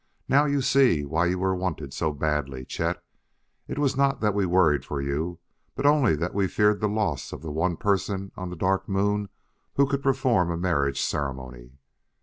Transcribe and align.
Now 0.27 0.45
you 0.45 0.63
see 0.63 1.05
why 1.05 1.27
you 1.27 1.37
were 1.37 1.55
wanted 1.55 1.93
so 1.93 2.11
badly, 2.11 2.65
Chet; 2.65 3.03
it 3.67 3.77
was 3.77 3.95
not 3.95 4.19
that 4.19 4.33
we 4.33 4.47
worried 4.47 4.83
for 4.83 4.99
you, 4.99 5.37
but 5.75 5.85
only 5.85 6.15
that 6.15 6.33
we 6.33 6.47
feared 6.47 6.79
the 6.79 6.89
loss 6.89 7.31
of 7.31 7.43
the 7.43 7.51
one 7.51 7.77
person 7.77 8.31
on 8.35 8.49
the 8.49 8.55
Dark 8.55 8.89
Moon 8.89 9.29
who 9.75 9.85
could 9.85 10.01
perform 10.01 10.49
a 10.49 10.57
marriage 10.57 10.99
ceremony." 10.99 11.73